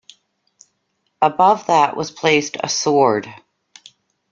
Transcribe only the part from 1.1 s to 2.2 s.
Above that was